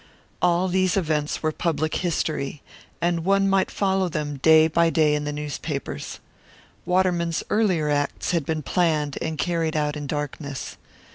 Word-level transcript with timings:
All 0.41 0.67
these 0.67 0.97
events 0.97 1.43
were 1.43 1.51
public 1.51 1.97
history, 1.97 2.63
and 3.01 3.23
one 3.23 3.47
might 3.47 3.69
follow 3.69 4.09
them 4.09 4.37
day 4.37 4.67
by 4.67 4.89
day 4.89 5.13
in 5.13 5.25
the 5.25 5.31
newspapers. 5.31 6.19
Waterman's 6.87 7.43
earlier 7.51 7.87
acts 7.87 8.31
had 8.31 8.43
been 8.43 8.63
planned 8.63 9.19
and 9.21 9.37
carried 9.37 9.77
out 9.77 9.95
in 9.95 10.07
darkness. 10.07 10.77